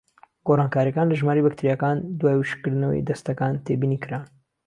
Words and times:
گۆڕانکاریەکان 0.47 1.07
لە 1.09 1.15
ژمارەی 1.19 1.45
بەکتریاکان 1.45 1.97
دوای 2.19 2.35
وشکردنەوەی 2.39 3.05
دەستەکان 3.09 3.53
تێبینیکران: 3.65 4.23